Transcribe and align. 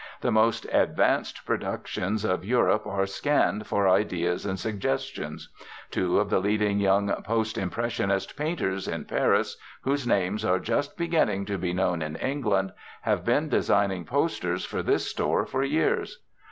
The 0.21 0.31
most 0.31 0.65
'advanced' 0.73 1.45
productions 1.45 2.25
of 2.25 2.43
Europe 2.43 2.87
are 2.87 3.05
scanned 3.05 3.67
for 3.67 3.87
ideas 3.87 4.47
and 4.47 4.57
suggestions. 4.59 5.49
Two 5.91 6.17
of 6.19 6.31
the 6.31 6.39
leading 6.39 6.79
young 6.79 7.13
'post 7.21 7.55
impressionist' 7.55 8.35
painters 8.35 8.87
in 8.87 9.05
Paris, 9.05 9.57
whose 9.83 10.07
names 10.07 10.43
are 10.43 10.57
just 10.57 10.97
beginning 10.97 11.45
to 11.45 11.59
be 11.59 11.71
known 11.71 12.01
in 12.01 12.15
England, 12.15 12.73
have 13.03 13.23
been 13.23 13.47
designing 13.47 14.03
posters 14.03 14.65
for 14.65 14.81
this 14.81 15.05
store 15.07 15.45
for 15.45 15.63
years. 15.63 16.17